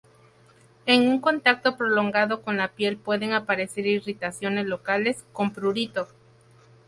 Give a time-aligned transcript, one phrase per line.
[0.87, 6.07] En un contacto prolongado con la piel pueden aparecer irritaciones locales, con prurito.